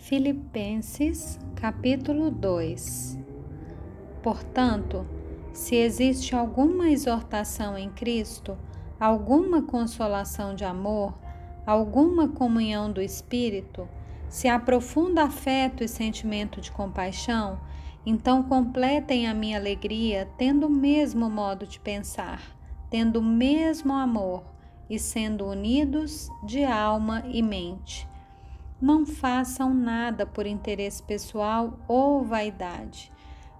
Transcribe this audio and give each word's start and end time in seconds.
Filipenses 0.00 1.38
capítulo 1.54 2.30
2 2.30 3.18
Portanto, 4.22 5.06
se 5.52 5.76
existe 5.76 6.34
alguma 6.34 6.88
exortação 6.88 7.76
em 7.76 7.90
Cristo, 7.90 8.56
alguma 8.98 9.60
consolação 9.60 10.54
de 10.54 10.64
amor, 10.64 11.14
alguma 11.66 12.28
comunhão 12.28 12.90
do 12.90 13.02
Espírito, 13.02 13.86
se 14.26 14.48
há 14.48 14.58
profundo 14.58 15.18
afeto 15.18 15.84
e 15.84 15.88
sentimento 15.88 16.62
de 16.62 16.72
compaixão, 16.72 17.60
então 18.04 18.42
completem 18.42 19.28
a 19.28 19.34
minha 19.34 19.58
alegria 19.58 20.26
tendo 20.38 20.66
o 20.66 20.70
mesmo 20.70 21.28
modo 21.28 21.66
de 21.66 21.78
pensar, 21.78 22.40
tendo 22.88 23.20
o 23.20 23.22
mesmo 23.22 23.92
amor 23.92 24.44
e 24.88 24.98
sendo 24.98 25.44
unidos 25.44 26.30
de 26.42 26.64
alma 26.64 27.22
e 27.28 27.42
mente 27.42 28.08
não 28.80 29.04
façam 29.04 29.74
nada 29.74 30.24
por 30.24 30.46
interesse 30.46 31.02
pessoal 31.02 31.78
ou 31.86 32.24
vaidade, 32.24 33.12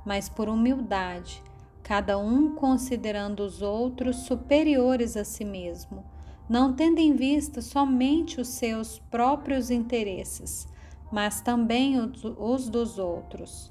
mas 0.04 0.28
por 0.28 0.48
humildade, 0.48 1.42
cada 1.82 2.18
um 2.18 2.54
considerando 2.54 3.40
os 3.40 3.60
outros 3.60 4.16
superiores 4.18 5.16
a 5.16 5.24
si 5.24 5.44
mesmo, 5.44 6.04
não 6.48 6.72
tendo 6.72 6.98
em 6.98 7.14
vista 7.14 7.60
somente 7.60 8.40
os 8.40 8.48
seus 8.48 8.98
próprios 9.10 9.70
interesses, 9.70 10.66
mas 11.12 11.40
também 11.40 11.96
os 12.38 12.68
dos 12.68 12.98
outros. 12.98 13.70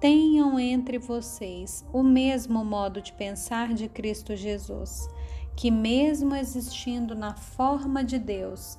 Tenham 0.00 0.58
entre 0.58 0.98
vocês 0.98 1.84
o 1.92 2.02
mesmo 2.02 2.64
modo 2.64 3.00
de 3.00 3.12
pensar 3.12 3.72
de 3.72 3.88
Cristo 3.88 4.34
Jesus, 4.34 5.08
que, 5.54 5.70
mesmo 5.70 6.34
existindo 6.34 7.14
na 7.14 7.34
forma 7.34 8.02
de 8.02 8.18
Deus, 8.18 8.78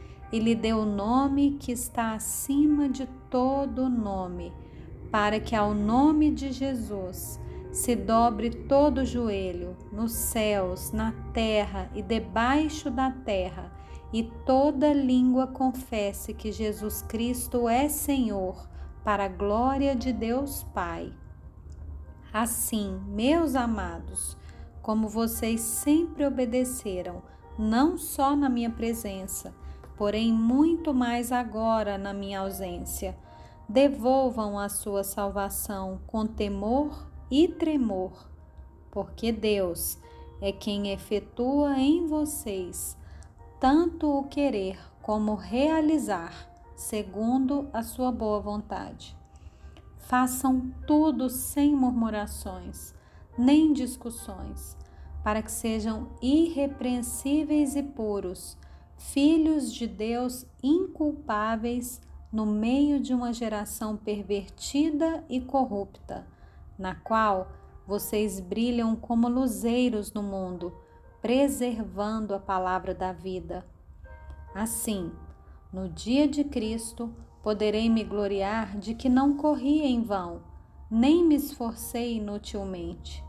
e 0.31 0.39
lhe 0.39 0.55
deu 0.55 0.79
o 0.79 0.85
nome 0.85 1.57
que 1.59 1.71
está 1.71 2.13
acima 2.13 2.87
de 2.87 3.05
todo 3.29 3.89
nome, 3.89 4.53
para 5.11 5.39
que 5.39 5.55
ao 5.55 5.73
nome 5.73 6.31
de 6.31 6.51
Jesus 6.51 7.39
se 7.71 7.95
dobre 7.95 8.49
todo 8.49 9.05
joelho, 9.05 9.77
nos 9.91 10.11
céus, 10.11 10.91
na 10.91 11.13
terra 11.33 11.89
e 11.95 12.01
debaixo 12.01 12.89
da 12.89 13.11
terra, 13.11 13.71
e 14.13 14.23
toda 14.45 14.93
língua 14.93 15.47
confesse 15.47 16.33
que 16.33 16.51
Jesus 16.51 17.01
Cristo 17.01 17.69
é 17.69 17.87
Senhor, 17.87 18.69
para 19.03 19.25
a 19.25 19.29
glória 19.29 19.95
de 19.95 20.11
Deus 20.11 20.63
Pai. 20.73 21.13
Assim, 22.33 22.99
meus 23.07 23.55
amados, 23.55 24.37
como 24.81 25.07
vocês 25.07 25.61
sempre 25.61 26.25
obedeceram, 26.25 27.21
não 27.57 27.97
só 27.97 28.35
na 28.35 28.49
minha 28.49 28.69
presença, 28.69 29.53
porém 30.01 30.33
muito 30.33 30.95
mais 30.95 31.31
agora 31.31 31.95
na 31.95 32.11
minha 32.11 32.39
ausência. 32.39 33.15
Devolvam 33.69 34.57
a 34.57 34.67
sua 34.67 35.03
salvação 35.03 36.01
com 36.07 36.25
temor 36.25 37.07
e 37.29 37.47
tremor, 37.47 38.27
porque 38.89 39.31
Deus 39.31 39.99
é 40.41 40.51
quem 40.51 40.91
efetua 40.91 41.77
em 41.77 42.07
vocês 42.07 42.97
tanto 43.59 44.09
o 44.09 44.23
querer 44.23 44.79
como 45.03 45.35
realizar, 45.35 46.49
segundo 46.75 47.69
a 47.71 47.83
sua 47.83 48.11
boa 48.11 48.39
vontade. 48.39 49.15
Façam 49.99 50.73
tudo 50.87 51.29
sem 51.29 51.75
murmurações 51.75 52.95
nem 53.37 53.71
discussões, 53.71 54.75
para 55.23 55.43
que 55.43 55.51
sejam 55.51 56.07
irrepreensíveis 56.23 57.75
e 57.75 57.83
puros, 57.83 58.57
filhos 59.09 59.73
de 59.73 59.87
Deus 59.87 60.45
inculpáveis 60.61 62.01
no 62.31 62.45
meio 62.45 62.99
de 62.99 63.13
uma 63.13 63.33
geração 63.33 63.97
pervertida 63.97 65.23
e 65.27 65.41
corrupta, 65.41 66.25
na 66.77 66.95
qual 66.95 67.51
vocês 67.85 68.39
brilham 68.39 68.95
como 68.95 69.27
luzeiros 69.27 70.13
no 70.13 70.23
mundo, 70.23 70.73
preservando 71.21 72.33
a 72.33 72.39
palavra 72.39 72.93
da 72.93 73.11
vida. 73.11 73.65
Assim, 74.55 75.11
no 75.73 75.89
dia 75.89 76.27
de 76.27 76.43
Cristo, 76.43 77.13
poderei 77.43 77.89
me 77.89 78.03
gloriar 78.03 78.77
de 78.77 78.93
que 78.93 79.09
não 79.09 79.35
corri 79.35 79.81
em 79.81 80.01
vão 80.01 80.51
nem 80.91 81.25
me 81.25 81.35
esforcei 81.35 82.17
inutilmente. 82.17 83.23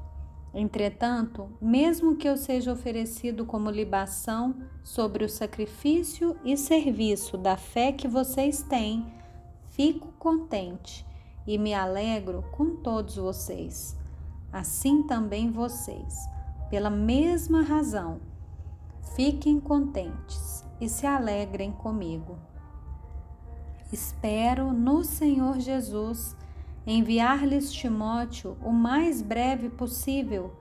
Entretanto, 0.55 1.49
mesmo 1.61 2.17
que 2.17 2.29
eu 2.29 2.37
seja 2.37 2.73
oferecido 2.73 3.47
como 3.47 3.71
libação 3.71 4.55
sobre 4.83 5.25
o 5.25 5.29
sacrifício 5.29 6.37
e 6.45 6.57
serviço 6.57 7.39
da 7.39 7.57
fé 7.57 7.91
que 7.91 8.07
vocês 8.07 8.63
têm, 8.63 9.07
fico 9.71 10.13
contente 10.19 11.07
e 11.47 11.57
me 11.57 11.73
alegro 11.73 12.45
com 12.53 12.77
todos 12.77 13.17
vocês. 13.17 13.97
Assim 14.53 15.03
também 15.05 15.51
vocês, 15.51 16.15
pela 16.69 16.91
mesma 16.91 17.63
razão, 17.63 18.21
fiquem 19.17 19.59
contentes 19.59 20.63
e 20.79 20.87
se 20.87 21.07
alegrem 21.07 21.73
comigo. 21.73 22.39
Espero 23.91 24.73
no 24.73 25.03
Senhor 25.03 25.59
Jesus 25.59 26.37
enviar-lhes 26.87 27.73
Timóteo 27.73 28.57
o 28.63 28.73
mais 28.73 29.23
breve 29.23 29.69
possível, 29.69 30.53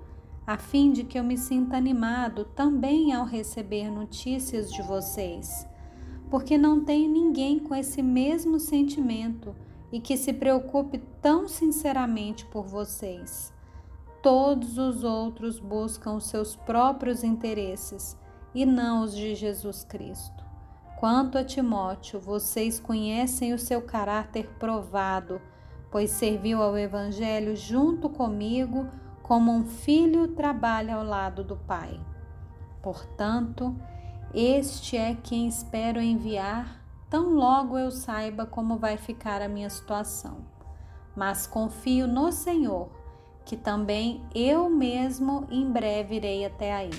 a 0.46 0.58
fim 0.58 0.92
de 0.92 1.04
que 1.04 1.18
eu 1.18 1.24
me 1.24 1.38
sinta 1.38 1.78
animado 1.78 2.46
também 2.46 3.14
ao 3.14 3.26
receber 3.26 3.90
notícias 3.90 4.72
de 4.72 4.82
vocês, 4.82 5.68
porque 6.30 6.58
não 6.58 6.84
tenho 6.84 7.12
ninguém 7.12 7.60
com 7.60 7.74
esse 7.74 8.02
mesmo 8.02 8.60
sentimento 8.60 9.56
e 9.92 10.00
que 10.00 10.16
se 10.16 10.32
preocupe 10.32 11.00
tão 11.22 11.48
sinceramente 11.48 12.46
por 12.46 12.66
vocês. 12.66 13.54
Todos 14.22 14.78
os 14.78 15.04
outros 15.04 15.60
buscam 15.60 16.14
os 16.14 16.26
seus 16.26 16.56
próprios 16.56 17.24
interesses 17.24 18.18
e 18.54 18.66
não 18.66 19.04
os 19.04 19.16
de 19.16 19.34
Jesus 19.34 19.84
Cristo. 19.84 20.46
Quanto 21.00 21.38
a 21.38 21.44
Timóteo, 21.44 22.20
vocês 22.20 22.80
conhecem 22.80 23.54
o 23.54 23.60
seu 23.60 23.82
caráter 23.82 24.48
provado 24.60 25.42
pois 25.92 26.10
serviu 26.12 26.64
ao 26.64 26.78
Evangelho 26.78 27.56
junto 27.56 28.10
comigo, 28.10 28.88
como 29.22 29.52
um 29.52 29.66
filho 29.66 30.30
trabalha 30.30 30.96
ao 30.96 31.04
lado 31.04 31.44
do 31.44 31.58
Pai. 31.58 32.00
Portanto, 32.82 33.76
este 34.34 34.96
é 34.96 35.14
quem 35.14 35.48
espero 35.48 36.02
enviar, 36.02 36.82
tão 37.10 37.34
logo 37.34 37.78
eu 37.78 37.92
saiba 37.92 38.46
como 38.46 38.78
vai 38.78 38.96
ficar 38.96 39.42
a 39.42 39.50
minha 39.50 39.70
situação. 39.70 40.38
Mas 41.14 41.46
confio 41.46 42.08
no 42.08 42.32
Senhor, 42.32 42.90
que 43.44 43.58
também 43.58 44.24
eu 44.34 44.70
mesmo 44.70 45.46
em 45.52 45.70
breve 45.70 46.16
irei 46.16 46.46
até 46.46 46.74
aí. 46.74 46.92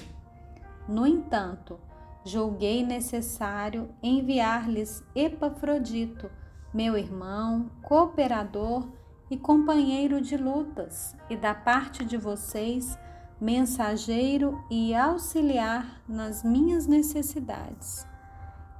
No 0.86 1.06
entanto, 1.06 1.80
julguei 2.24 2.84
necessário 2.84 3.88
enviar-lhes 4.02 5.02
Epafrodito, 5.14 6.30
meu 6.72 6.96
irmão, 6.96 7.70
cooperador 7.82 8.88
e 9.30 9.36
companheiro 9.36 10.22
de 10.22 10.38
lutas, 10.38 11.14
e 11.28 11.36
da 11.36 11.54
parte 11.54 12.02
de 12.02 12.16
vocês, 12.16 12.98
mensageiro 13.38 14.58
e 14.70 14.94
auxiliar 14.94 16.02
nas 16.08 16.42
minhas 16.42 16.86
necessidades. 16.86 18.06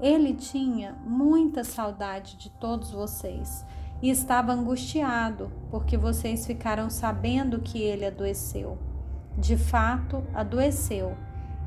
Ele 0.00 0.33
tinha 0.33 0.94
muita 1.05 1.65
saudade 1.65 2.37
de 2.37 2.49
todos 2.49 2.91
vocês 2.91 3.65
e 4.00 4.09
estava 4.09 4.53
angustiado 4.53 5.53
porque 5.71 5.97
vocês 5.97 6.47
ficaram 6.47 6.89
sabendo 6.89 7.61
que 7.61 7.79
ele 7.79 8.06
adoeceu. 8.06 8.79
De 9.37 9.56
fato, 9.56 10.25
adoeceu 10.35 11.15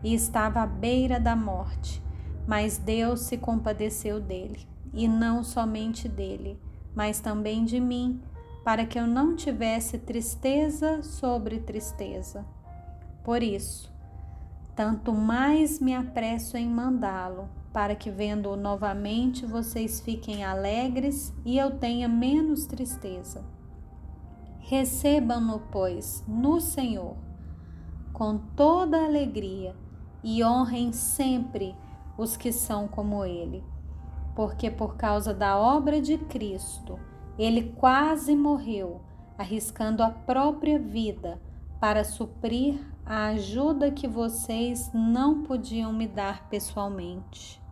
e 0.04 0.14
estava 0.14 0.62
à 0.62 0.66
beira 0.66 1.20
da 1.20 1.36
morte, 1.36 2.02
mas 2.48 2.78
Deus 2.80 3.22
se 3.22 3.38
compadeceu 3.38 4.20
dele 4.20 4.75
e 4.96 5.08
não 5.08 5.44
somente 5.44 6.08
dele, 6.08 6.60
mas 6.96 7.20
também 7.20 7.66
de 7.66 7.80
mim, 7.80 8.22
para 8.64 8.86
que 8.86 8.98
eu 8.98 9.06
não 9.06 9.36
tivesse 9.36 10.00
tristeza 10.00 11.04
sobre 11.04 11.60
tristeza. 11.60 12.46
Por 13.24 13.44
isso, 13.44 13.94
tanto 14.76 15.14
mais 15.14 15.80
me 15.80 15.94
apresso 15.94 16.58
em 16.58 16.68
mandá-lo, 16.68 17.50
para 17.72 17.94
que, 17.94 18.10
vendo-o 18.10 18.56
novamente, 18.56 19.46
vocês 19.46 20.00
fiquem 20.00 20.46
alegres 20.46 21.34
e 21.44 21.58
eu 21.58 21.78
tenha 21.78 22.08
menos 22.08 22.66
tristeza. 22.66 23.44
Recebam-no, 24.60 25.60
pois, 25.72 26.24
no 26.26 26.62
Senhor, 26.62 27.18
com 28.14 28.38
toda 28.38 29.04
alegria 29.04 29.76
e 30.24 30.44
honrem 30.44 30.94
sempre 30.94 31.76
os 32.18 32.38
que 32.38 32.52
são 32.52 32.88
como 32.88 33.26
ele, 33.26 33.62
porque 34.36 34.70
por 34.70 34.98
causa 34.98 35.34
da 35.34 35.58
obra 35.58 36.02
de 36.02 36.18
Cristo, 36.18 37.00
ele 37.40 37.74
quase 37.78 38.36
morreu, 38.36 39.02
arriscando 39.38 40.04
a 40.04 40.10
própria 40.10 40.78
vida 40.78 41.42
para 41.80 42.04
suprir 42.04 42.80
a 43.06 43.28
ajuda 43.28 43.92
que 43.92 44.08
vocês 44.08 44.92
não 44.94 45.44
podiam 45.44 45.94
me 45.94 46.08
dar 46.08 46.50
pessoalmente. 46.50 47.65